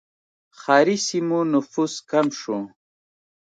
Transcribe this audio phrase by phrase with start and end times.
[0.59, 2.57] ښاري سیمو نفوس کم شو.